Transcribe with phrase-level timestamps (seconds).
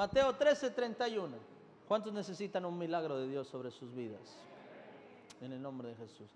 [0.00, 1.36] Mateo 13, 31.
[1.86, 4.34] ¿Cuántos necesitan un milagro de Dios sobre sus vidas?
[5.42, 6.30] En el nombre de Jesús.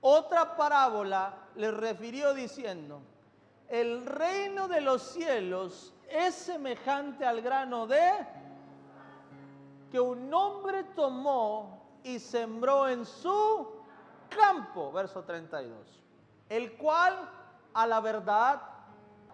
[0.00, 3.02] Otra parábola le refirió diciendo,
[3.68, 8.10] el reino de los cielos es semejante al grano de
[9.92, 13.66] que un hombre tomó y sembró en su
[14.30, 15.76] campo, verso 32,
[16.48, 17.28] el cual
[17.74, 18.62] a la verdad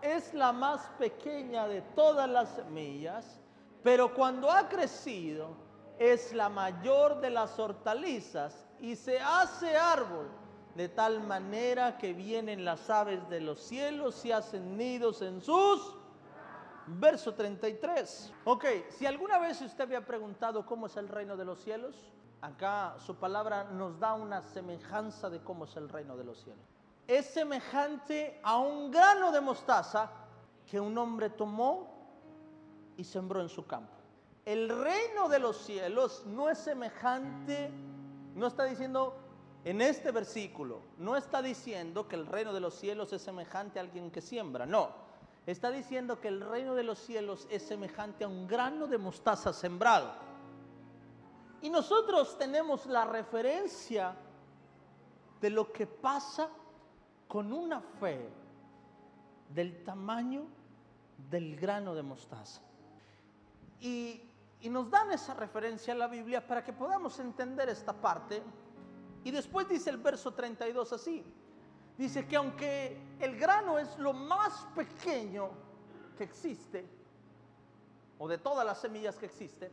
[0.03, 3.39] es la más pequeña de todas las semillas,
[3.87, 5.54] pero cuando ha crecido
[5.96, 10.29] es la mayor de las hortalizas y se hace árbol
[10.75, 15.94] de tal manera que vienen las aves de los cielos y hacen nidos en sus...
[16.89, 18.32] Verso 33.
[18.44, 21.94] Ok, si alguna vez usted había preguntado cómo es el reino de los cielos,
[22.41, 26.64] acá su palabra nos da una semejanza de cómo es el reino de los cielos.
[27.07, 30.11] Es semejante a un grano de mostaza
[30.68, 31.96] que un hombre tomó
[32.97, 33.92] y sembró en su campo.
[34.45, 37.70] El reino de los cielos no es semejante,
[38.34, 39.16] no está diciendo
[39.64, 43.83] en este versículo, no está diciendo que el reino de los cielos es semejante a
[43.83, 44.91] alguien que siembra, no.
[45.47, 49.53] Está diciendo que el reino de los cielos es semejante a un grano de mostaza
[49.53, 50.12] sembrado.
[51.62, 54.14] Y nosotros tenemos la referencia
[55.41, 56.48] de lo que pasa
[57.27, 58.28] con una fe
[59.48, 60.47] del tamaño
[61.31, 62.60] del grano de mostaza.
[63.80, 64.22] Y,
[64.70, 68.42] nos dan esa referencia en la Biblia para que podamos entender esta parte
[69.22, 71.24] y después dice el verso 32 así.
[71.97, 75.50] Dice que aunque el grano es lo más pequeño
[76.19, 76.84] que existe,
[78.19, 79.70] o de todas las semillas que existen,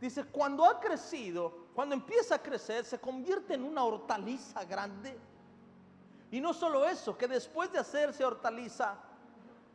[0.00, 5.18] dice, cuando ha crecido, cuando empieza a crecer, se convierte en una hortaliza grande.
[6.30, 8.96] Y no solo eso, que después de hacerse hortaliza,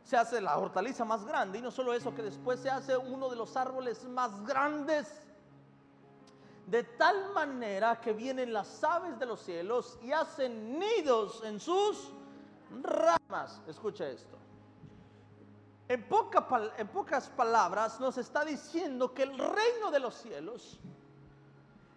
[0.04, 1.58] se hace la hortaliza más grande.
[1.58, 5.08] Y no solo eso, que después se hace uno de los árboles más grandes
[6.66, 12.12] de tal manera que vienen las aves de los cielos y hacen nidos en sus
[12.82, 13.60] ramas.
[13.66, 14.38] Escucha esto.
[15.88, 16.06] En,
[16.78, 20.80] en, pocas palabras nos está diciendo que el reino de los cielos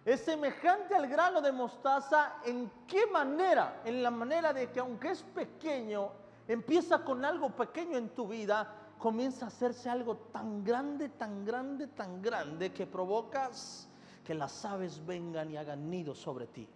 [0.04, 2.34] es semejante al grano de mostaza.
[2.44, 3.80] ¿En qué manera?
[3.84, 6.10] En la manera de que aunque es pequeño,
[6.48, 11.86] empieza con algo pequeño en tu vida, comienza a hacerse algo tan grande, tan grande,
[11.86, 13.88] tan grande que provocas
[14.24, 16.68] que las aves vengan y hagan nido sobre ti.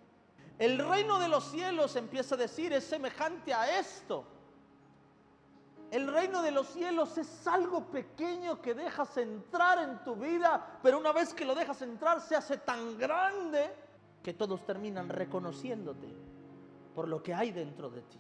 [0.59, 4.25] El reino de los cielos, empieza a decir, es semejante a esto.
[5.91, 10.99] El reino de los cielos es algo pequeño que dejas entrar en tu vida, pero
[10.99, 13.71] una vez que lo dejas entrar se hace tan grande
[14.23, 16.09] que todos terminan reconociéndote
[16.95, 18.19] por lo que hay dentro de ti.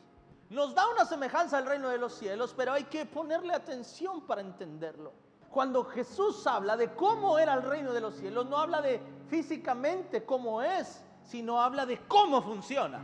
[0.52, 4.40] Nos da una semejanza al reino de los cielos, pero hay que ponerle atención para
[4.40, 5.12] entenderlo
[5.52, 10.24] cuando Jesús habla de cómo era el reino de los cielos, no habla de físicamente
[10.24, 13.00] cómo es, sino habla de cómo funciona.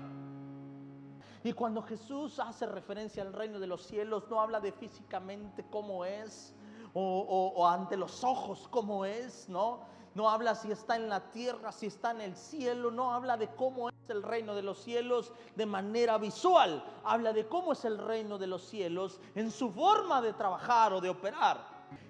[1.45, 6.07] Y cuando Jesús hace referencia al reino de los cielos, no habla de físicamente cómo
[6.07, 6.55] es,
[6.95, 9.81] o, ante los ojos cómo es, ¿no?
[10.19, 13.55] No habla si está en la tierra, si está en el cielo, no habla de
[13.55, 17.99] cómo es el reino de los cielos de manera visual, habla de cómo es el
[17.99, 21.65] reino de los cielos en su forma de trabajar o de operar.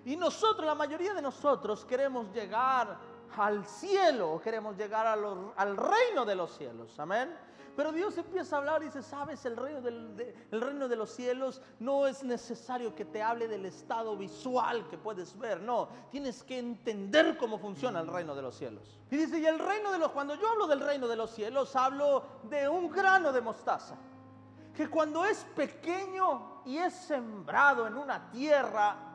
[0.07, 2.97] Y nosotros, la mayoría de nosotros, queremos llegar
[3.37, 6.99] al cielo, queremos llegar al reino de los cielos.
[6.99, 7.37] Amén.
[7.79, 11.11] Pero Dios empieza a hablar y dice, sabes, el reino, del, el reino de los
[11.11, 16.43] cielos no es necesario que te hable del estado visual que puedes ver, no, tienes
[16.43, 18.99] que entender cómo funciona el reino de los cielos.
[19.13, 21.77] Y dice, y el reino de los, cuando yo hablo del reino de los cielos,
[21.77, 23.95] hablo de un grano de mostaza,
[24.75, 29.08] que cuando es pequeño y es sembrado en una tierra,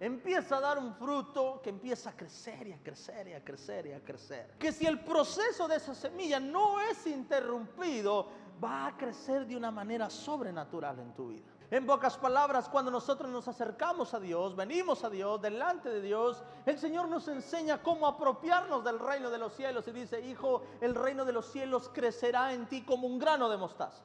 [0.00, 3.86] empieza a dar un fruto que empieza a crecer y a crecer y a crecer
[3.86, 4.54] y a crecer.
[4.58, 8.28] Que si el proceso de esa semilla no es interrumpido,
[8.62, 11.46] va a crecer de una manera sobrenatural en tu vida.
[11.70, 16.42] En pocas palabras, cuando nosotros nos acercamos a Dios, venimos a Dios, delante de Dios,
[16.64, 20.94] el Señor nos enseña cómo apropiarnos del reino de los cielos y dice, hijo, el
[20.94, 24.02] reino de los cielos crecerá en ti como un grano de mostaza.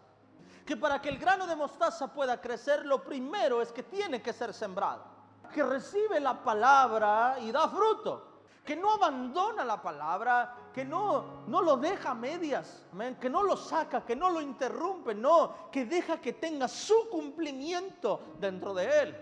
[0.66, 4.34] Que para que el grano de mostaza pueda crecer, lo primero es que tiene que
[4.34, 5.13] ser sembrado
[5.54, 8.32] que recibe la palabra y da fruto.
[8.66, 12.86] Que no abandona la palabra, que no, no lo deja a medias,
[13.20, 18.36] que no lo saca, que no lo interrumpe, no, que deja que tenga su cumplimiento
[18.40, 19.16] dentro de él.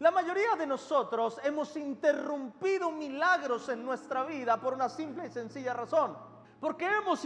[0.00, 5.72] La mayoría de nosotros hemos interrumpido milagros en nuestra vida por una simple y sencilla
[5.72, 6.16] razón.
[6.60, 7.24] Porque hemos,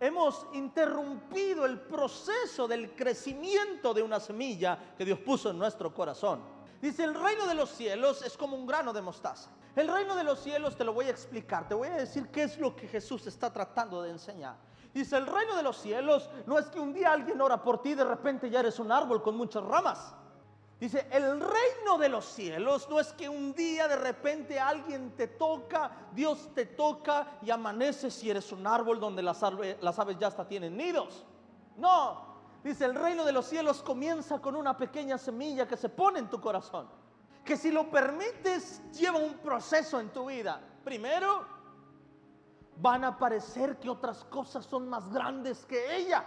[0.00, 6.40] hemos interrumpido el proceso del crecimiento de una semilla que Dios puso en nuestro corazón.
[6.82, 9.48] Dice, el reino de los cielos es como un grano de mostaza.
[9.76, 12.42] El reino de los cielos te lo voy a explicar, te voy a decir qué
[12.42, 14.56] es lo que Jesús está tratando de enseñar.
[14.92, 17.90] Dice, el reino de los cielos no es que un día alguien ora por ti
[17.90, 20.12] y de repente ya eres un árbol con muchas ramas.
[20.80, 25.28] Dice, el reino de los cielos no es que un día de repente alguien te
[25.28, 30.18] toca, Dios te toca y amaneces si eres un árbol donde las aves, las aves
[30.18, 31.24] ya hasta tienen nidos.
[31.76, 32.31] No,
[32.62, 36.28] dice, el reino de los cielos comienza con una pequeña semilla que se pone en
[36.28, 36.88] tu corazón.
[37.44, 40.60] Que si lo permites lleva un proceso en tu vida.
[40.84, 41.44] Primero,
[42.76, 46.24] van a parecer que otras cosas son más grandes que ella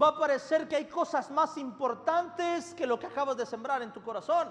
[0.00, 3.92] va a parecer que hay cosas más importantes que lo que acabas de sembrar en
[3.92, 4.48] tu corazón.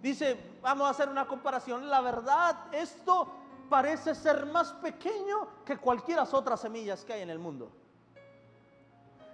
[0.00, 1.88] Dice, vamos a hacer una comparación.
[1.88, 3.28] La verdad, esto
[3.68, 7.70] parece ser más pequeño que cualquiera otras semillas que hay en el mundo.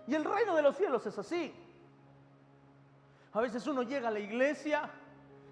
[0.07, 1.55] Y el reino de los cielos es así.
[3.33, 4.91] A veces uno llega a la iglesia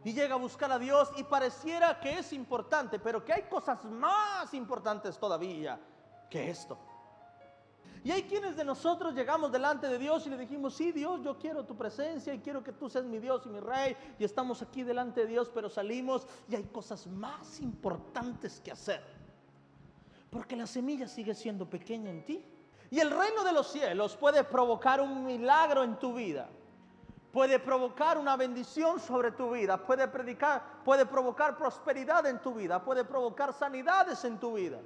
[0.05, 3.85] y llega a buscar a Dios y pareciera que es importante, pero que hay cosas
[3.85, 5.79] más importantes todavía
[6.29, 6.79] que esto.
[8.03, 11.39] Y hay quienes de nosotros llegamos delante de Dios y le dijimos, sí Dios, yo
[11.39, 13.95] quiero tu presencia y quiero que tú seas mi Dios y mi rey.
[14.19, 19.03] Y estamos aquí delante de Dios, pero salimos y hay cosas más importantes que hacer.
[20.31, 22.45] Porque la semilla sigue siendo pequeña en ti.
[22.91, 26.49] Y el reino de los cielos puede provocar un milagro en tu vida.
[27.33, 29.79] Puede provocar una bendición sobre tu vida.
[29.79, 32.83] Puede predicar, puede provocar prosperidad en tu vida.
[32.83, 34.81] Puede provocar sanidades en tu vida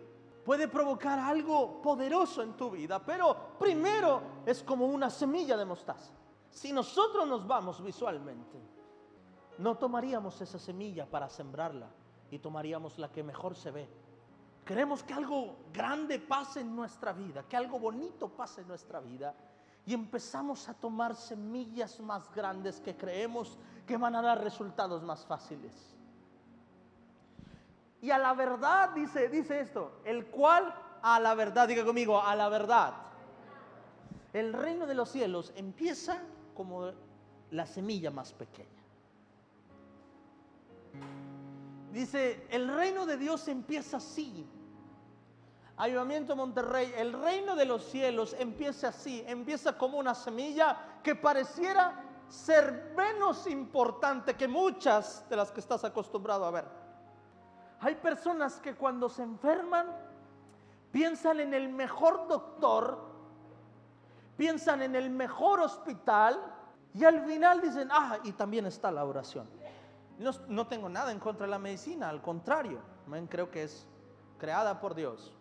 [0.45, 6.13] puede provocar algo poderoso en tu vida, pero primero es como una semilla de mostaza.
[6.51, 8.61] Si nosotros nos vamos visualmente,
[9.59, 11.89] no tomaríamos esa semilla para sembrarla
[12.31, 13.89] y tomaríamos la que mejor se ve.
[14.65, 19.35] Queremos que algo grande pase en nuestra vida, que algo bonito pase en nuestra vida
[19.85, 25.27] y empezamos a tomar semillas más grandes que creemos que van a dar resultados más
[25.27, 25.95] fáciles.
[28.01, 32.35] Y a la verdad dice, dice esto, el cual a la verdad, diga conmigo, a
[32.35, 32.95] la verdad.
[34.33, 36.23] El reino de los cielos empieza
[36.55, 36.93] como
[37.51, 38.69] la semilla más pequeña.
[41.95, 44.45] Dice, el reino de Dios empieza así.
[45.77, 52.03] Ayudamiento Monterrey, el reino de los cielos empieza así, empieza como una semilla que pareciera
[52.29, 56.65] ser menos importante que muchas de las que estás acostumbrado a ver.
[57.79, 59.87] Hay personas que cuando se enferman
[60.91, 62.99] piensan en el mejor doctor,
[64.37, 66.41] piensan en el mejor hospital
[66.93, 69.49] y al final dicen, ah, y también está la oración.
[70.19, 72.81] No, tengo nada en contra de la medicina, al contrario,
[73.29, 73.87] creo que es
[74.39, 75.35] creada por Dios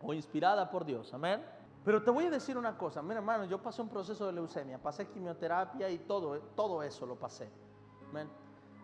[0.00, 1.44] o inspirada por Dios, amén.
[1.84, 4.78] Pero te voy a decir una cosa, mira hermano, yo pasé un proceso de leucemia,
[4.78, 7.50] pasé quimioterapia y todo, todo eso lo pasé.
[8.08, 8.28] Amén.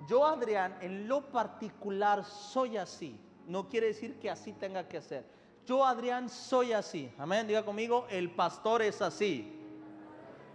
[0.09, 3.21] Yo, Adrián, en lo particular soy así.
[3.47, 5.25] No quiere decir que así tenga que ser.
[5.65, 7.13] Yo, Adrián, soy así.
[7.19, 7.47] Amén.
[7.47, 9.61] Diga conmigo, el pastor es así.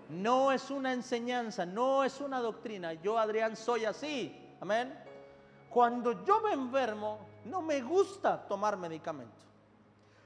[0.10, 2.94] No es una enseñanza, no es una doctrina.
[2.94, 4.49] Yo, Adrián, soy así.
[4.62, 4.94] Amén.
[5.70, 9.46] Cuando yo me enfermo, no me gusta tomar medicamento.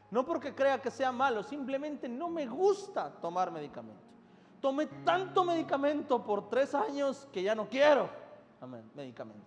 [0.10, 4.04] No porque crea que sea malo, simplemente no me gusta tomar medicamento.
[4.62, 8.10] Tomé tanto medicamento por tres años que ya no quiero
[8.96, 9.44] medicamento.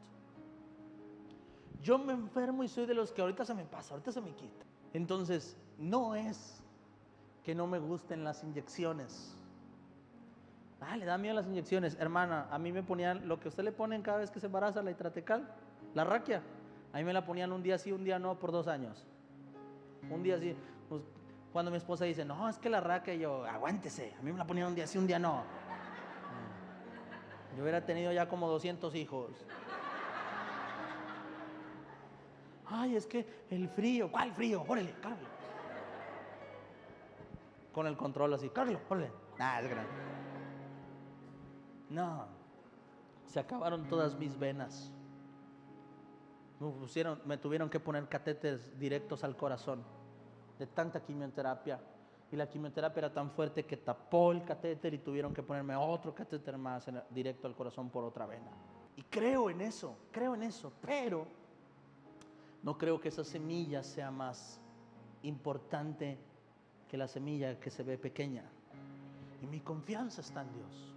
[1.82, 4.34] Yo me enfermo y soy de los que ahorita se me pasa, ahorita se me
[4.34, 4.66] quita.
[4.92, 6.60] Entonces, no es
[7.44, 9.36] que no me gusten las inyecciones.
[10.80, 11.96] Ah, le da miedo las inyecciones.
[11.98, 14.82] Hermana, a mí me ponían lo que usted le ponen cada vez que se embaraza,
[14.82, 15.48] la hitratecal,
[15.94, 16.42] la raquia.
[16.92, 19.06] A mí me la ponían un día sí, un día no, por dos años.
[20.10, 20.54] Un día sí.
[20.88, 21.02] Pues,
[21.52, 24.14] cuando mi esposa dice, no, es que la raquia, yo, aguántese.
[24.18, 25.42] A mí me la ponían un día sí, un día no.
[27.56, 29.30] Yo hubiera tenido ya como 200 hijos.
[32.66, 34.64] Ay, es que el frío, ¿cuál frío?
[34.68, 35.30] Órale, Carlos.
[37.72, 39.10] Con el control así, Carlos, órale.
[39.38, 40.15] Nah, es grande.
[41.90, 42.26] No,
[43.26, 44.90] se acabaron todas mis venas.
[46.58, 49.82] Me, pusieron, me tuvieron que poner catéteres directos al corazón
[50.58, 51.78] de tanta quimioterapia
[52.32, 56.14] y la quimioterapia era tan fuerte que tapó el catéter y tuvieron que ponerme otro
[56.14, 58.50] catéter más directo al corazón por otra vena.
[58.96, 61.26] Y creo en eso, creo en eso, pero
[62.62, 64.60] no creo que esa semilla sea más
[65.22, 66.18] importante
[66.88, 68.44] que la semilla que se ve pequeña.
[69.42, 70.95] Y mi confianza está en Dios.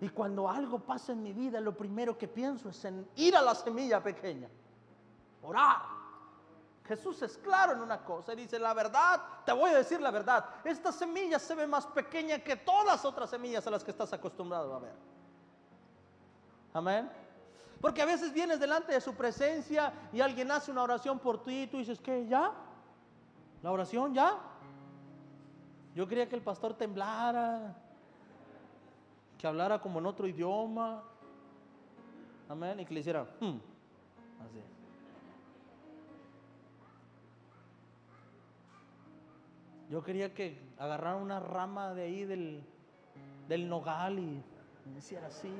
[0.00, 3.42] Y cuando algo pasa en mi vida, lo primero que pienso es en ir a
[3.42, 4.48] la semilla pequeña,
[5.42, 6.00] orar
[6.90, 10.44] Jesús es claro en una cosa dice, la verdad, te voy a decir la verdad,
[10.64, 14.74] esta semilla se ve más pequeña que todas otras semillas a las que estás acostumbrado
[14.74, 14.94] a ver.
[16.74, 17.08] Amén.
[17.80, 21.62] Porque a veces vienes delante de su presencia y alguien hace una oración por ti
[21.62, 22.26] y tú dices, ¿qué?
[22.26, 22.50] ¿Ya?
[23.62, 24.36] ¿La oración ya?
[25.94, 27.72] Yo quería que el pastor temblara,
[29.40, 31.02] que hablara como en otro idioma.
[32.48, 32.80] Amén.
[32.80, 33.56] Y que le hiciera, "Hmm",
[34.44, 34.60] así.
[39.88, 42.62] Yo quería que agarrara una rama de ahí del,
[43.48, 44.42] del nogal y
[44.92, 45.52] me hiciera así.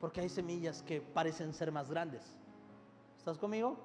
[0.00, 2.22] Porque hay semillas que parecen ser más grandes.
[3.18, 3.76] ¿Estás conmigo?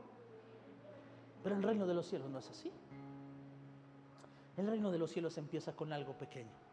[1.43, 2.71] Pero el reino de los cielos no es así.
[4.57, 6.68] El reino de los cielos empieza con algo pequeño.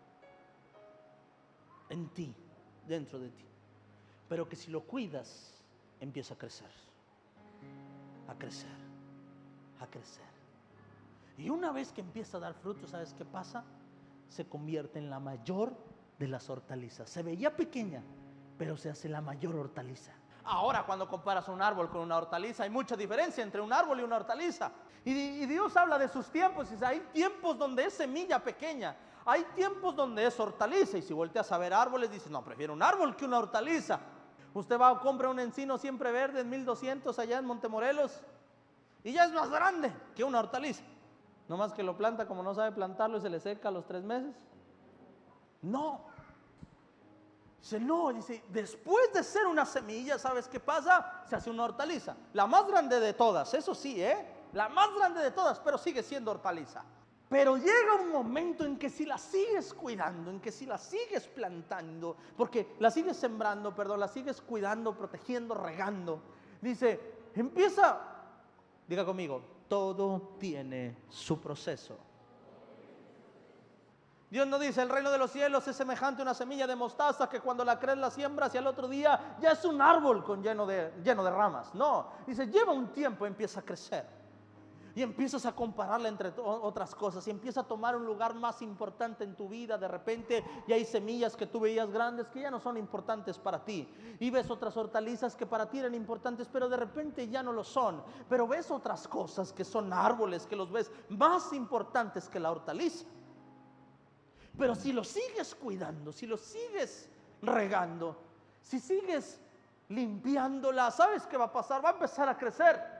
[1.88, 2.34] En ti,
[2.86, 3.44] dentro de ti.
[4.28, 5.54] Pero que si lo cuidas,
[6.00, 6.70] empieza a crecer.
[8.28, 8.76] A crecer.
[9.80, 10.24] A crecer.
[11.38, 13.64] Y una vez que empieza a dar fruto, ¿sabes qué pasa?
[14.28, 15.76] Se convierte en la mayor
[16.18, 17.10] de las hortalizas.
[17.10, 18.02] Se veía pequeña,
[18.58, 20.12] pero se hace la mayor hortaliza.
[20.44, 24.02] Ahora cuando comparas un árbol con una hortaliza, hay mucha diferencia entre un árbol y
[24.04, 24.72] una hortaliza.
[25.04, 26.68] Y, Dios habla de sus tiempos.
[26.72, 28.96] Y hay tiempos donde es semilla pequeña.
[29.26, 30.96] Hay tiempos donde es hortaliza.
[30.98, 33.98] Y si volteas a ver árboles, dices, no, prefiero un árbol que una hortaliza.
[34.54, 38.22] Usted va a comprar un encino siempre verde en 1200 allá en Montemorelos.
[39.02, 40.84] Y ya es más grande que una hortaliza.
[41.48, 43.84] No más que lo planta como no sabe plantarlo y se le seca a los
[43.84, 44.34] tres meses.
[45.60, 46.00] No.
[47.60, 51.24] Dice, no, dice, después de ser una semilla, ¿sabes qué pasa?
[51.28, 52.16] Se hace una hortaliza.
[52.32, 54.24] La más grande de todas, eso sí, ¿eh?
[54.52, 56.84] La más grande de todas, pero sigue siendo hortaliza.
[57.28, 61.26] Pero llega un momento en que si la sigues cuidando, en que si la sigues
[61.26, 66.20] plantando, porque la sigues sembrando, perdón, la sigues cuidando, protegiendo, regando,
[66.60, 67.00] dice,
[67.34, 68.00] empieza,
[68.86, 71.98] diga conmigo, todo tiene su proceso.
[74.30, 77.28] Dios no dice, el reino de los cielos es semejante a una semilla de mostaza
[77.28, 80.42] que cuando la crees la siembras y al otro día ya es un árbol con
[80.42, 81.74] lleno de, lleno de ramas.
[81.74, 84.04] No, dice, lleva un tiempo, empieza a crecer.
[84.96, 89.24] Y empiezas a compararla entre otras cosas y empieza a tomar un lugar más importante
[89.24, 89.76] en tu vida.
[89.76, 93.62] De repente y hay semillas que tú veías grandes que ya no son importantes para
[93.62, 93.86] ti.
[94.18, 97.62] Y ves otras hortalizas que para ti eran importantes, pero de repente ya no lo
[97.62, 98.02] son.
[98.26, 103.04] Pero ves otras cosas que son árboles que los ves más importantes que la hortaliza.
[104.56, 107.10] Pero si lo sigues cuidando, si lo sigues
[107.42, 108.16] regando,
[108.62, 109.38] si sigues
[109.90, 111.84] limpiándola, ¿sabes qué va a pasar?
[111.84, 112.95] Va a empezar a crecer.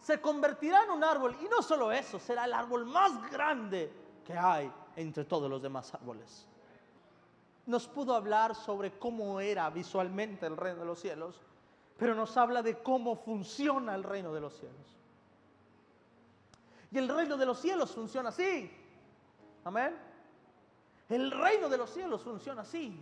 [0.00, 1.36] Se convertirá en un árbol.
[1.40, 3.92] Y no solo eso, será el árbol más grande
[4.24, 6.46] que hay entre todos los demás árboles.
[7.66, 11.36] Nos pudo hablar sobre cómo era visualmente el reino de los cielos,
[11.98, 14.98] pero nos habla de cómo funciona el reino de los cielos.
[16.90, 18.70] Y el reino de los cielos funciona así.
[19.64, 19.94] Amén.
[21.08, 22.98] El reino de los cielos funciona así.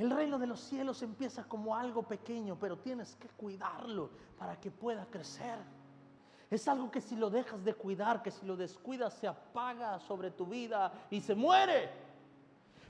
[0.00, 4.70] El reino de los cielos empieza como algo pequeño, pero tienes que cuidarlo para que
[4.70, 5.58] pueda crecer.
[6.48, 10.30] Es algo que si lo dejas de cuidar, que si lo descuidas, se apaga sobre
[10.30, 11.90] tu vida y se muere.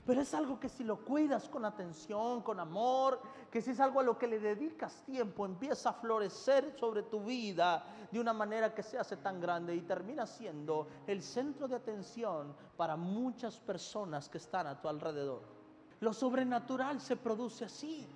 [0.05, 3.19] Pero es algo que si lo cuidas con atención, con amor,
[3.51, 7.25] que si es algo a lo que le dedicas tiempo, empieza a florecer sobre tu
[7.25, 11.75] vida de una manera que se hace tan grande y termina siendo el centro de
[11.75, 15.60] atención para muchas personas que están a tu alrededor.
[16.01, 18.07] Lo sobrenatural se produce así.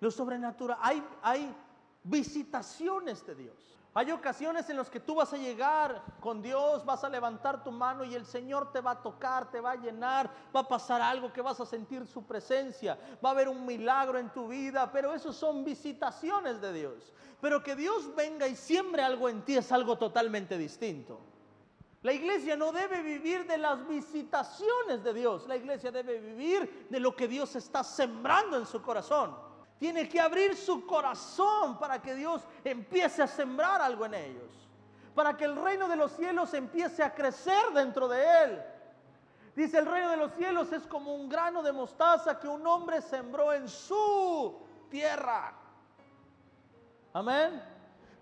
[0.00, 1.54] Lo sobrenatural, hay, hay
[2.02, 3.76] visitaciones de Dios.
[3.92, 7.70] Hay ocasiones en las que tú vas a llegar con Dios, vas a levantar tu
[7.70, 11.00] mano y el Señor te va a tocar, te va a llenar, va a pasar
[11.00, 14.90] algo que vas a sentir su presencia, va a haber un milagro en tu vida,
[14.92, 17.12] pero eso son visitaciones de Dios.
[17.40, 21.20] Pero que Dios venga y siembre algo en ti es algo totalmente distinto.
[22.02, 27.00] La iglesia no debe vivir de las visitaciones de Dios, la iglesia debe vivir de
[27.00, 29.36] lo que Dios está sembrando en su corazón.
[29.78, 34.68] Tiene que abrir su corazón para que Dios empiece a sembrar algo en ellos.
[35.14, 38.62] Para que el reino de los cielos empiece a crecer dentro de él.
[39.54, 43.00] Dice, el reino de los cielos es como un grano de mostaza que un hombre
[43.00, 44.54] sembró en su
[44.90, 45.54] tierra.
[47.14, 47.75] Amén.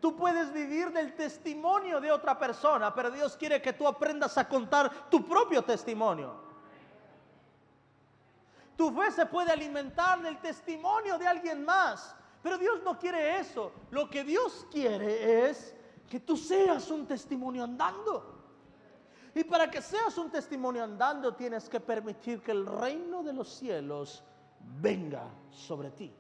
[0.05, 4.47] Tú puedes vivir del testimonio de otra persona, pero Dios quiere que tú aprendas a
[4.47, 6.35] contar tu propio testimonio.
[8.77, 12.15] Tu fe se puede alimentar del testimonio de alguien más.
[12.43, 13.73] Pero Dios no quiere eso.
[13.91, 15.75] Lo que Dios quiere es
[16.11, 18.45] que tú seas un testimonio andando.
[19.35, 23.49] Y para que seas un testimonio andando tienes que permitir que el reino de los
[23.49, 24.23] cielos
[24.83, 26.13] venga sobre ti.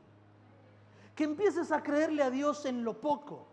[1.14, 3.48] Que empieces a creerle a Dios en lo poco,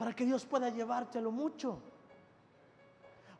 [0.00, 1.78] para que Dios pueda llevarte a lo mucho.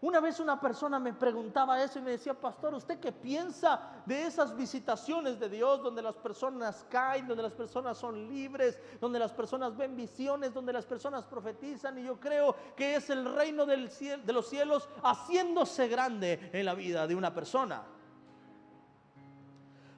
[0.03, 4.27] Una vez una persona me preguntaba eso y me decía, pastor, ¿usted qué piensa de
[4.27, 9.33] esas visitaciones de Dios donde las personas caen, donde las personas son libres, donde las
[9.33, 11.97] personas ven visiones, donde las personas profetizan?
[11.99, 16.67] Y yo creo que es el reino del cielo, de los cielos haciéndose grande en
[16.67, 17.83] la vida de una persona.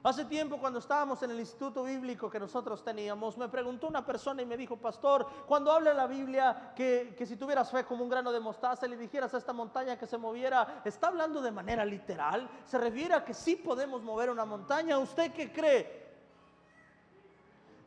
[0.03, 4.41] Hace tiempo cuando estábamos en el instituto bíblico que nosotros teníamos, me preguntó una persona
[4.41, 8.09] y me dijo, pastor, cuando habla la Biblia que, que si tuvieras fe como un
[8.09, 11.51] grano de mostaza y le dijeras a esta montaña que se moviera, ¿está hablando de
[11.51, 12.49] manera literal?
[12.65, 14.97] ¿Se refiere a que sí podemos mover una montaña?
[14.97, 16.03] ¿Usted qué cree?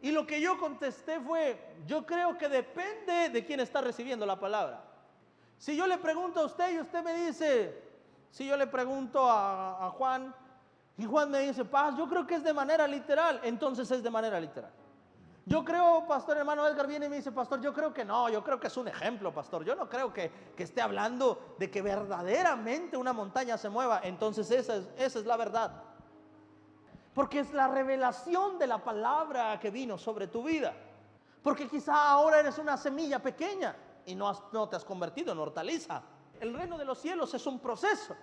[0.00, 4.40] Y lo que yo contesté fue, yo creo que depende de quién está recibiendo la
[4.40, 4.82] palabra.
[5.58, 7.82] Si yo le pregunto a usted y usted me dice,
[8.30, 10.34] si yo le pregunto a, a Juan,
[10.98, 13.40] y Juan me dice, paz, yo creo que es de manera literal.
[13.44, 14.70] Entonces es de manera literal.
[15.44, 18.42] Yo creo, pastor hermano Edgar viene y me dice, pastor, yo creo que no, yo
[18.42, 19.64] creo que es un ejemplo, pastor.
[19.64, 24.00] Yo no creo que, que esté hablando de que verdaderamente una montaña se mueva.
[24.02, 25.82] Entonces esa es, esa es la verdad.
[27.14, 30.74] Porque es la revelación de la palabra que vino sobre tu vida.
[31.42, 33.76] Porque quizá ahora eres una semilla pequeña
[34.06, 36.02] y no, no te has convertido en hortaliza.
[36.40, 38.16] El reino de los cielos es un proceso.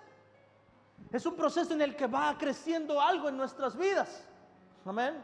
[1.12, 4.24] Es un proceso en el que va creciendo algo en nuestras vidas.
[4.84, 5.22] Amén.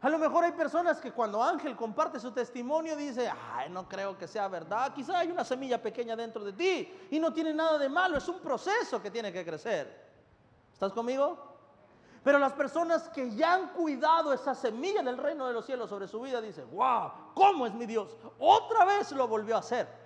[0.00, 4.18] A lo mejor hay personas que cuando Ángel comparte su testimonio dice, ay, no creo
[4.18, 4.92] que sea verdad.
[4.92, 8.18] Quizá hay una semilla pequeña dentro de ti y no tiene nada de malo.
[8.18, 10.04] Es un proceso que tiene que crecer.
[10.74, 11.38] ¿Estás conmigo?
[12.22, 16.06] Pero las personas que ya han cuidado esa semilla del reino de los cielos sobre
[16.06, 18.14] su vida dicen, wow, ¿cómo es mi Dios?
[18.38, 20.03] Otra vez lo volvió a hacer.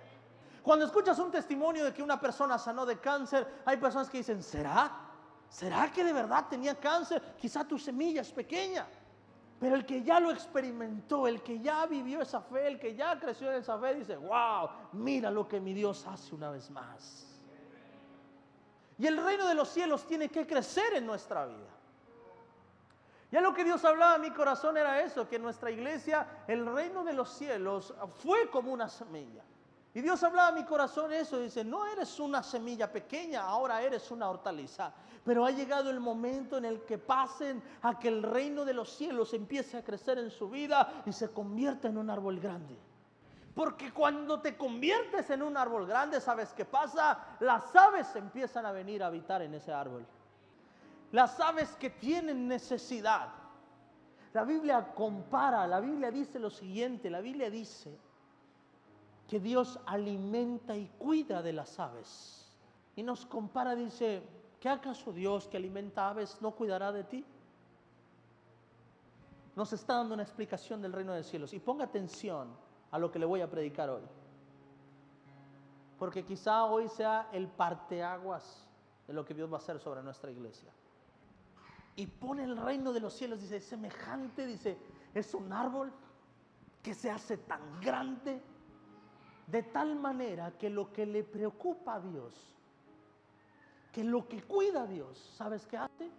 [0.63, 4.43] Cuando escuchas un testimonio de que una persona sanó de cáncer, hay personas que dicen,
[4.43, 4.91] ¿será?
[5.49, 7.21] ¿Será que de verdad tenía cáncer?
[7.39, 8.85] Quizá tu semilla es pequeña.
[9.59, 13.19] Pero el que ya lo experimentó, el que ya vivió esa fe, el que ya
[13.19, 17.27] creció en esa fe, dice, wow, mira lo que mi Dios hace una vez más.
[18.97, 21.67] Y el reino de los cielos tiene que crecer en nuestra vida.
[23.31, 26.65] Ya lo que Dios hablaba a mi corazón era eso, que en nuestra iglesia el
[26.65, 27.93] reino de los cielos
[28.23, 29.43] fue como una semilla.
[29.99, 34.09] Y Dios hablaba a mi corazón eso, dice, no eres una semilla pequeña, ahora eres
[34.11, 34.93] una hortaliza.
[35.25, 38.95] Pero ha llegado el momento en el que pasen a que el reino de los
[38.95, 42.79] cielos empiece a crecer en su vida y se convierta en un árbol grande.
[43.53, 47.35] Porque cuando te conviertes en un árbol grande, ¿sabes qué pasa?
[47.41, 50.05] Las aves empiezan a venir a habitar en ese árbol.
[51.11, 53.31] Las aves que tienen necesidad.
[54.31, 57.99] La Biblia compara, la Biblia dice lo siguiente, la Biblia dice,
[59.29, 62.51] que Dios alimenta y cuida de las aves.
[62.95, 64.23] Y nos compara, dice,
[64.59, 67.23] ¿qué acaso Dios que alimenta aves no cuidará de ti?
[69.55, 71.53] Nos está dando una explicación del reino de los cielos.
[71.53, 72.49] Y ponga atención
[72.89, 74.01] a lo que le voy a predicar hoy.
[75.99, 78.67] Porque quizá hoy sea el parteaguas
[79.05, 80.71] de lo que Dios va a hacer sobre nuestra iglesia.
[81.95, 84.75] Y pone el reino de los cielos, dice, semejante, dice,
[85.13, 85.93] es un árbol
[86.81, 88.41] que se hace tan grande
[89.49, 92.33] de tal manera que lo que le preocupa a Dios,
[93.91, 96.09] que lo que cuida a Dios, ¿sabes qué hace?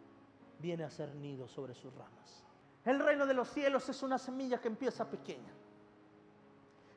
[0.58, 2.44] Viene a ser nido sobre sus ramas.
[2.84, 5.52] El reino de los cielos es una semilla que empieza pequeña.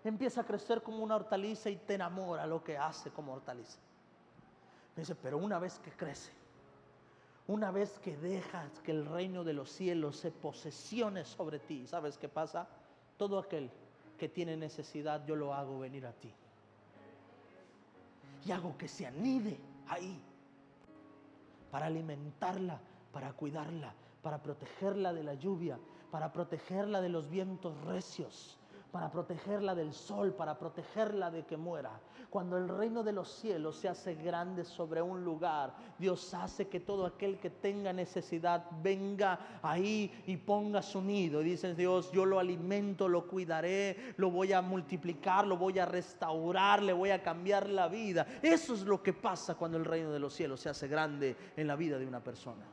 [0.03, 3.77] Empieza a crecer como una hortaliza y te enamora lo que hace como hortaliza.
[4.95, 6.31] Dice, pero una vez que crece,
[7.47, 12.17] una vez que dejas que el reino de los cielos se posesione sobre ti, ¿sabes
[12.17, 12.67] qué pasa?
[13.17, 13.69] Todo aquel
[14.17, 16.31] que tiene necesidad, yo lo hago venir a ti.
[18.45, 20.21] Y hago que se anide ahí
[21.71, 22.79] para alimentarla,
[23.11, 25.79] para cuidarla, para protegerla de la lluvia,
[26.11, 28.57] para protegerla de los vientos recios,
[28.93, 31.99] para protegerla del sol, para protegerla de que muera.
[32.29, 36.79] Cuando el reino de los cielos se hace grande sobre un lugar, Dios hace que
[36.79, 41.41] todo aquel que tenga necesidad venga ahí y ponga su nido.
[41.41, 45.87] Y dice Dios, yo lo alimento, lo cuidaré, lo voy a multiplicar, lo voy a
[45.87, 48.27] restaurar, le voy a cambiar la vida.
[48.43, 51.65] Eso es lo que pasa cuando el reino de los cielos se hace grande en
[51.65, 52.63] la vida de una persona.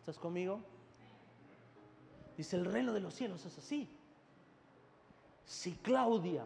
[0.00, 0.58] ¿Estás conmigo?
[2.36, 3.95] Dice, el reino de los cielos es así.
[5.46, 6.44] Si Claudia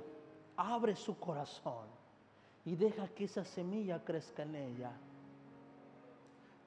[0.57, 1.87] abre su corazón
[2.67, 4.93] y deja que esa semilla crezca en ella,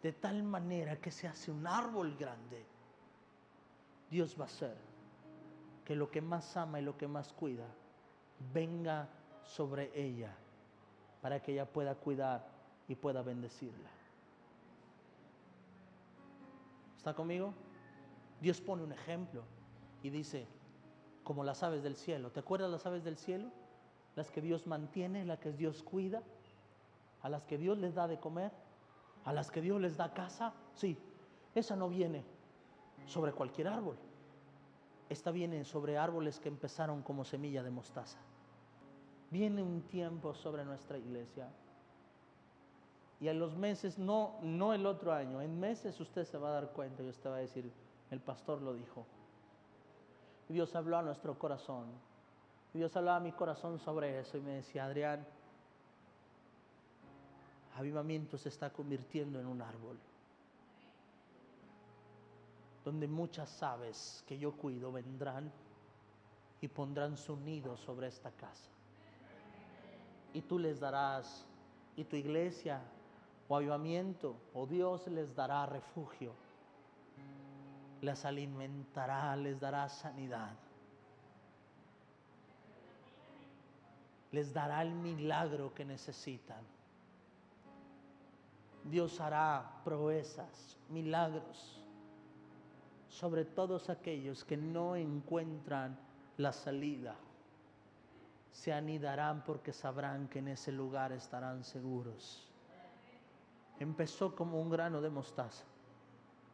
[0.01, 2.65] de tal manera que se hace un árbol grande,
[4.09, 4.75] Dios va a hacer
[5.85, 7.67] que lo que más ama y lo que más cuida
[8.51, 9.07] venga
[9.43, 10.35] sobre ella
[11.21, 12.47] para que ella pueda cuidar
[12.87, 13.89] y pueda bendecirla.
[16.97, 17.53] ¿Está conmigo?
[18.41, 19.43] Dios pone un ejemplo
[20.01, 20.47] y dice,
[21.23, 22.31] como las aves del cielo.
[22.31, 23.49] ¿Te acuerdas las aves del cielo?
[24.15, 26.21] Las que Dios mantiene, las que Dios cuida.
[27.21, 28.51] a las que Dios les da de comer,
[29.23, 30.97] a las que Dios les da casa, sí,
[31.55, 32.23] esa no viene
[33.05, 33.95] sobre cualquier árbol.
[35.09, 38.17] Esta viene sobre árboles que empezaron como semilla de mostaza.
[39.31, 41.49] Viene un tiempo sobre nuestra iglesia.
[43.19, 46.53] Y en los meses, no, no el otro año, en meses usted se va a
[46.53, 47.71] dar cuenta y usted va a decir,
[48.11, 49.05] el pastor lo dijo.
[50.49, 51.85] Dios habló a nuestro corazón.
[52.73, 55.25] Dios habló a mi corazón sobre eso y me decía, Adrián,
[57.77, 59.97] avivamiento se está convirtiendo en un árbol
[62.83, 65.51] donde muchas aves que yo cuido vendrán
[66.61, 68.69] y pondrán su nido sobre esta casa.
[70.33, 71.45] Y tú les darás,
[71.95, 72.81] y tu iglesia
[73.47, 76.33] o avivamiento, o Dios les dará refugio,
[78.03, 80.51] las alimentará, les dará sanidad.
[84.31, 86.61] Les dará el milagro que necesitan.
[88.83, 91.81] Dios hará proezas, milagros
[93.07, 95.97] sobre todos aquellos que no encuentran
[96.35, 97.15] la salida.
[98.51, 102.49] Se anidarán porque sabrán que en ese lugar estarán seguros.
[103.79, 105.63] Empezó como un grano de mostaza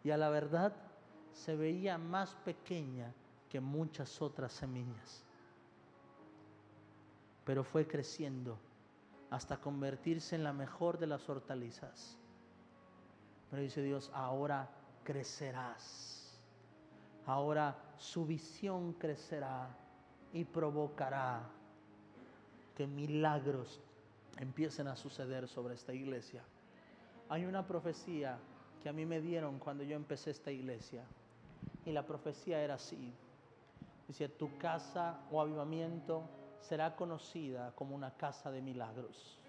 [0.03, 0.88] y a la verdad
[1.33, 3.13] se veía más pequeña
[3.49, 5.23] que muchas otras semillas.
[7.45, 8.57] Pero fue creciendo
[9.29, 12.17] hasta convertirse en la mejor de las hortalizas.
[13.49, 14.69] Pero dice Dios, ahora
[15.03, 16.19] crecerás
[17.29, 19.69] ahora su visión crecerá
[20.33, 21.47] y provocará
[22.75, 23.79] que milagros
[24.37, 26.43] empiecen a suceder sobre esta iglesia.
[27.29, 28.39] Hay una profecía
[28.81, 31.03] que a mí me dieron cuando yo empecé esta iglesia
[31.85, 33.13] y la profecía era así.
[34.07, 36.23] Dice, tu casa o avivamiento
[36.61, 39.39] será conocida como una casa de milagros.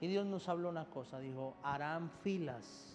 [0.00, 2.94] Y Dios nos habló una cosa, dijo, harán filas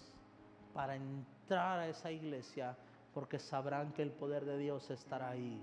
[0.74, 2.76] para entrar a esa iglesia
[3.12, 5.60] porque sabrán que el poder de Dios estará ahí.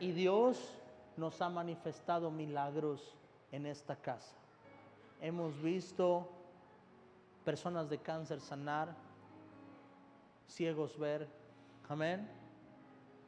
[0.00, 0.78] Y Dios
[1.16, 3.14] nos ha manifestado milagros
[3.52, 4.34] en esta casa.
[5.20, 6.28] Hemos visto
[7.44, 8.94] personas de cáncer sanar,
[10.46, 11.28] ciegos ver,
[11.88, 12.28] amén.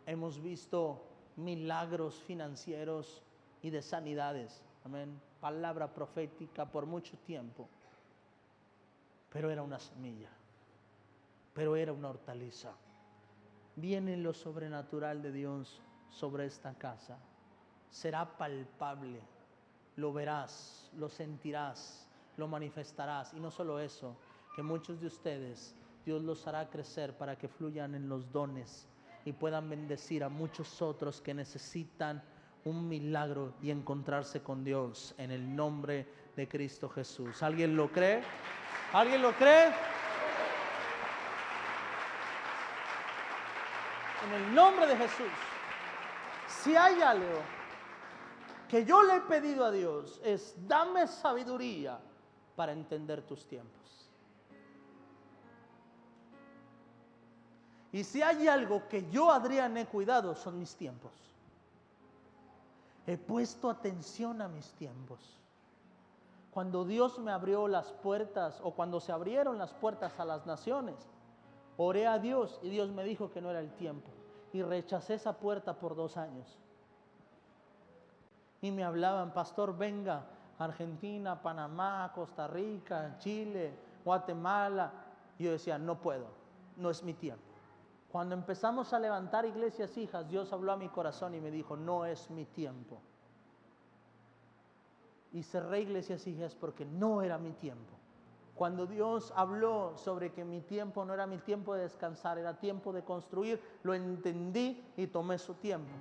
[0.07, 1.05] Hemos visto
[1.37, 3.23] milagros financieros
[3.62, 5.20] y de sanidades, amén.
[5.40, 7.68] Palabra profética por mucho tiempo.
[9.33, 10.31] Pero era una semilla,
[11.55, 12.73] pero era una hortaliza
[13.81, 17.18] viene lo sobrenatural de Dios sobre esta casa.
[17.90, 19.20] Será palpable,
[19.96, 23.33] lo verás, lo sentirás, lo manifestarás.
[23.35, 24.16] Y no solo eso,
[24.55, 25.75] que muchos de ustedes
[26.11, 28.88] Dios los hará crecer para que fluyan en los dones
[29.25, 32.20] y puedan bendecir a muchos otros que necesitan
[32.64, 37.44] un milagro y encontrarse con Dios en el nombre de Cristo Jesús.
[37.44, 38.23] ¿Alguien lo cree?
[38.92, 39.70] ¿Alguien lo cree?
[44.27, 45.31] en el nombre de Jesús,
[46.49, 47.40] si hay algo
[48.68, 52.01] que yo le he pedido a Dios es dame sabiduría
[52.57, 54.10] para entender tus tiempos.
[57.92, 61.12] Y si hay algo que yo, Adrián, he cuidado, son mis tiempos.
[63.07, 65.18] He puesto atención a mis tiempos.
[66.53, 70.96] Cuando Dios me abrió las puertas o cuando se abrieron las puertas a las naciones,
[71.83, 74.11] Oré a Dios y Dios me dijo que no era el tiempo.
[74.53, 76.59] Y rechacé esa puerta por dos años.
[78.61, 80.26] Y me hablaban, pastor, venga,
[80.59, 83.72] Argentina, Panamá, Costa Rica, Chile,
[84.05, 84.92] Guatemala.
[85.38, 86.26] Y yo decía, no puedo,
[86.76, 87.49] no es mi tiempo.
[88.11, 92.05] Cuando empezamos a levantar iglesias hijas, Dios habló a mi corazón y me dijo, no
[92.05, 93.01] es mi tiempo.
[95.33, 97.94] Y cerré iglesias hijas porque no era mi tiempo.
[98.57, 102.92] Cuando Dios habló sobre que mi tiempo no era mi tiempo de descansar, era tiempo
[102.92, 105.94] de construir, lo entendí y tomé su tiempo.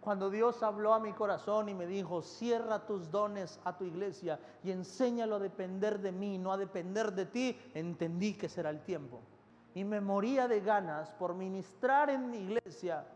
[0.00, 4.40] Cuando Dios habló a mi corazón y me dijo, cierra tus dones a tu iglesia
[4.64, 8.82] y enséñalo a depender de mí, no a depender de ti, entendí que será el
[8.82, 9.20] tiempo.
[9.74, 13.06] Y me moría de ganas por ministrar en mi iglesia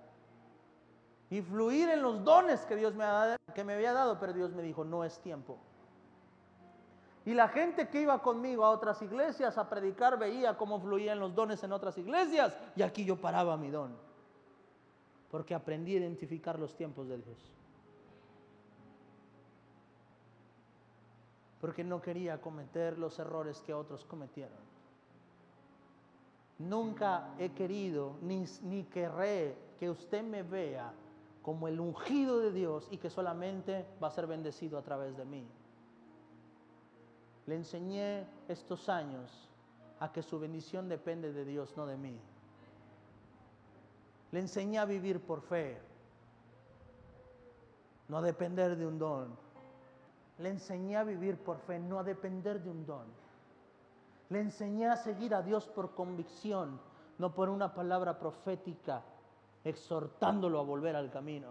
[1.29, 3.05] y fluir en los dones que Dios me,
[3.55, 5.59] que me había dado, pero Dios me dijo, no es tiempo.
[7.25, 11.35] Y la gente que iba conmigo a otras iglesias a predicar veía cómo fluían los
[11.35, 13.97] dones en otras iglesias y aquí yo paraba mi don.
[15.29, 17.53] Porque aprendí a identificar los tiempos de Dios.
[21.61, 24.76] Porque no quería cometer los errores que otros cometieron.
[26.59, 30.92] Nunca he querido ni, ni querré que usted me vea
[31.42, 35.25] como el ungido de Dios y que solamente va a ser bendecido a través de
[35.25, 35.47] mí.
[37.47, 39.49] Le enseñé estos años
[40.01, 42.19] a que su bendición depende de Dios, no de mí.
[44.33, 45.79] Le enseñé a vivir por fe,
[48.09, 49.37] no a depender de un don.
[50.38, 53.07] Le enseñé a vivir por fe, no a depender de un don.
[54.29, 56.81] Le enseñé a seguir a Dios por convicción,
[57.19, 59.03] no por una palabra profética,
[59.65, 61.49] exhortándolo a volver al camino.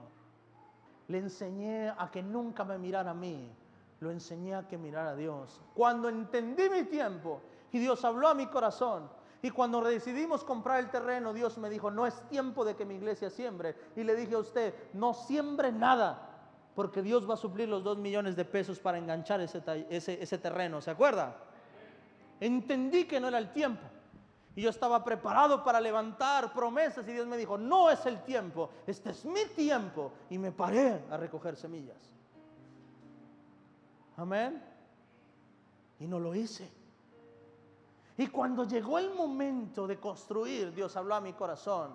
[1.07, 3.51] Le enseñé a que nunca me mirara a mí,
[3.99, 5.61] lo enseñé a que mirara a Dios.
[5.73, 9.09] Cuando entendí mi tiempo y Dios habló a mi corazón,
[9.45, 12.95] y cuando decidimos comprar el terreno, Dios me dijo, no es tiempo de que mi
[12.95, 13.75] iglesia siembre.
[13.95, 16.35] Y le dije a usted, no siembre nada,
[16.73, 19.61] porque Dios va a suplir los dos millones de pesos para enganchar ese,
[19.91, 20.81] ese, terreno.
[20.81, 21.35] ¿Se acuerda?
[22.39, 23.83] Entendí que no era el tiempo.
[24.55, 28.69] Y yo estaba preparado para levantar promesas y Dios me dijo, no es el tiempo,
[28.87, 30.13] este es mi tiempo.
[30.29, 31.97] Y me paré a recoger semillas.
[34.15, 34.63] Amén.
[35.99, 36.71] Y no lo hice.
[38.17, 41.93] Y cuando llegó el momento de construir, Dios habló a mi corazón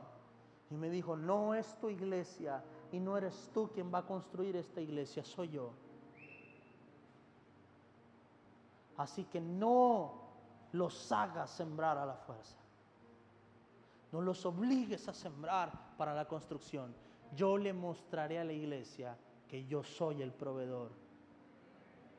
[0.70, 4.57] y me dijo, no es tu iglesia y no eres tú quien va a construir
[4.57, 5.70] esta iglesia, soy yo.
[8.98, 10.20] Así que no
[10.73, 12.57] los hagas sembrar a la fuerza.
[14.13, 16.95] No los obligues a sembrar para la construcción.
[17.37, 19.17] Yo le mostraré a la iglesia
[19.49, 20.91] que yo soy el proveedor.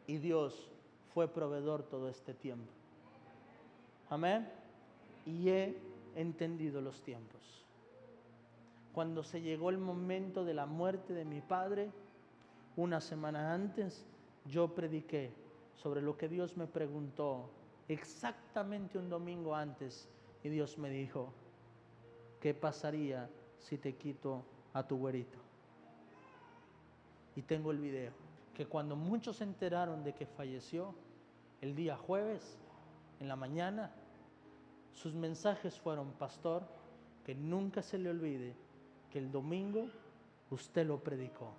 [0.07, 0.69] Y Dios
[1.13, 2.71] fue proveedor todo este tiempo.
[4.09, 4.49] Amén.
[5.25, 5.77] Y he
[6.15, 7.41] entendido los tiempos.
[8.93, 11.91] Cuando se llegó el momento de la muerte de mi padre,
[12.75, 14.05] una semana antes,
[14.45, 15.31] yo prediqué
[15.75, 17.49] sobre lo que Dios me preguntó
[17.93, 20.07] exactamente un domingo antes
[20.43, 21.33] y Dios me dijo,
[22.39, 25.37] ¿qué pasaría si te quito a tu güerito?
[27.35, 28.11] Y tengo el video,
[28.53, 30.93] que cuando muchos se enteraron de que falleció,
[31.61, 32.57] el día jueves,
[33.19, 33.91] en la mañana,
[34.93, 36.63] sus mensajes fueron, pastor,
[37.23, 38.55] que nunca se le olvide
[39.11, 39.87] que el domingo
[40.49, 41.53] usted lo predicó.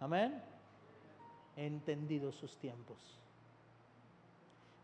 [0.00, 0.42] Amén.
[1.56, 2.98] He entendido sus tiempos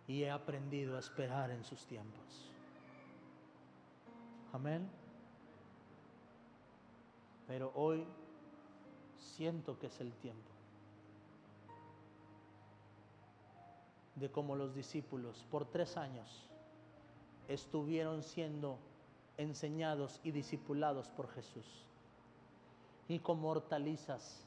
[0.06, 2.50] y he aprendido a esperar en sus tiempos.
[4.52, 4.88] Amén.
[7.46, 8.04] Pero hoy
[9.18, 10.50] siento que es el tiempo
[14.14, 16.48] de cómo los discípulos por tres años
[17.48, 18.78] estuvieron siendo
[19.36, 21.66] enseñados y discipulados por Jesús.
[23.08, 24.46] Y como hortalizas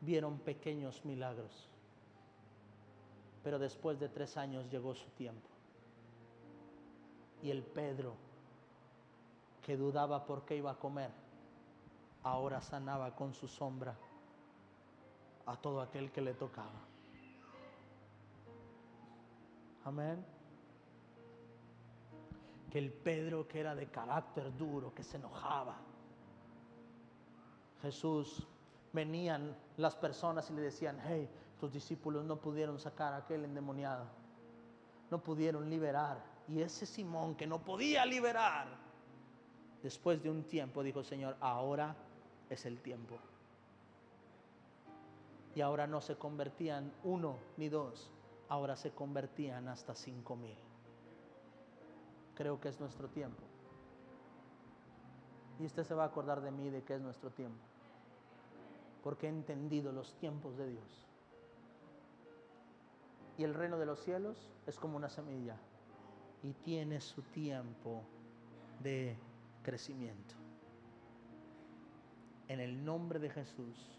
[0.00, 1.68] vieron pequeños milagros.
[3.42, 5.48] Pero después de tres años llegó su tiempo.
[7.42, 8.14] Y el Pedro,
[9.62, 11.10] que dudaba por qué iba a comer,
[12.22, 13.94] ahora sanaba con su sombra
[15.46, 16.80] a todo aquel que le tocaba.
[19.84, 20.24] Amén.
[22.70, 25.76] Que el Pedro que era de carácter duro, que se enojaba.
[27.82, 28.46] Jesús,
[28.94, 31.28] venían las personas y le decían, hey,
[31.60, 34.06] tus discípulos no pudieron sacar a aquel endemoniado.
[35.10, 36.24] No pudieron liberar.
[36.48, 38.68] Y ese Simón que no podía liberar,
[39.82, 41.96] después de un tiempo dijo, Señor, ahora
[42.48, 43.18] es el tiempo.
[45.54, 48.10] Y ahora no se convertían uno ni dos,
[48.48, 50.56] ahora se convertían hasta cinco mil.
[52.34, 53.42] Creo que es nuestro tiempo.
[55.58, 57.73] Y usted se va a acordar de mí de que es nuestro tiempo.
[59.04, 61.06] Porque he entendido los tiempos de Dios.
[63.36, 65.56] Y el reino de los cielos es como una semilla.
[66.42, 68.02] Y tiene su tiempo
[68.82, 69.16] de
[69.62, 70.34] crecimiento.
[72.48, 73.98] En el nombre de Jesús.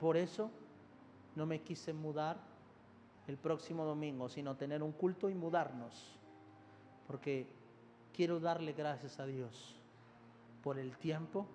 [0.00, 0.50] Por eso
[1.34, 2.38] no me quise mudar
[3.26, 6.18] el próximo domingo, sino tener un culto y mudarnos.
[7.06, 7.46] Porque
[8.14, 9.78] quiero darle gracias a Dios
[10.62, 11.46] por el tiempo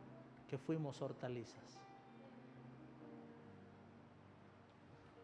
[0.48, 1.80] que fuimos hortalizas.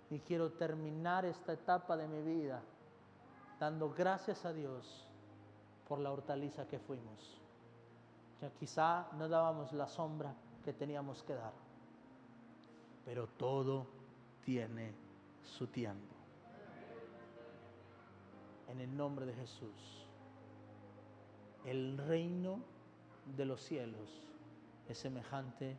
[0.10, 2.62] Y quiero terminar esta etapa de mi vida
[3.60, 5.08] dando gracias a Dios
[5.88, 7.41] por la hortaliza que fuimos.
[8.39, 11.54] Que quizá no dábamos la sombra que teníamos que dar,
[13.06, 13.88] pero todo
[14.43, 14.93] tiene
[15.43, 16.17] su tiempo
[18.67, 20.06] en el nombre de Jesús.
[21.65, 22.60] El reino
[23.36, 24.10] de los cielos
[24.88, 25.78] es semejante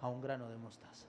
[0.00, 1.06] a un grano de mostaza.